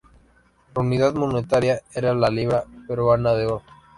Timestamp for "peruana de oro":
2.87-3.61